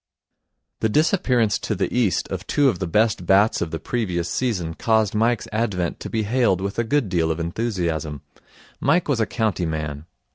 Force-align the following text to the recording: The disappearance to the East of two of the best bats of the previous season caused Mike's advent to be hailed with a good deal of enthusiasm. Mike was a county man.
The 0.79 0.89
disappearance 0.89 1.59
to 1.59 1.75
the 1.75 1.95
East 1.95 2.27
of 2.29 2.47
two 2.47 2.69
of 2.69 2.79
the 2.79 2.87
best 2.87 3.27
bats 3.27 3.61
of 3.61 3.69
the 3.69 3.77
previous 3.79 4.27
season 4.27 4.73
caused 4.73 5.13
Mike's 5.13 5.47
advent 5.51 5.99
to 5.99 6.09
be 6.09 6.23
hailed 6.23 6.59
with 6.59 6.79
a 6.79 6.83
good 6.83 7.07
deal 7.07 7.29
of 7.29 7.39
enthusiasm. 7.39 8.23
Mike 8.79 9.07
was 9.07 9.19
a 9.19 9.27
county 9.27 9.67
man. 9.67 10.07